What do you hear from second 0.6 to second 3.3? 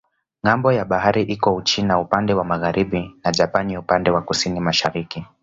ya bahari iko Uchina upande wa magharibi